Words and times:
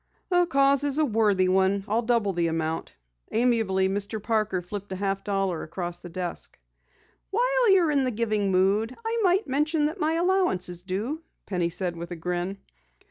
"The 0.31 0.47
cause 0.47 0.83
is 0.83 0.97
a 0.97 1.05
worthy 1.05 1.47
one. 1.47 1.83
I'll 1.87 2.01
double 2.01 2.33
the 2.33 2.47
amount." 2.47 2.95
Amiably, 3.31 3.87
Mr. 3.87 4.19
Parker 4.19 4.59
flipped 4.63 4.91
a 4.91 4.95
half 4.95 5.23
dollar 5.23 5.61
across 5.61 5.99
the 5.99 6.09
desk. 6.09 6.57
"While 7.29 7.69
you're 7.71 7.91
in 7.91 7.99
a 7.99 8.09
giving 8.09 8.51
mood 8.51 8.97
I 9.05 9.19
might 9.21 9.45
mention 9.47 9.85
that 9.85 9.99
my 9.99 10.13
allowance 10.13 10.69
is 10.69 10.81
due," 10.81 11.21
Penny 11.45 11.69
said 11.69 11.95
with 11.95 12.09
a 12.09 12.15
grin. 12.15 12.57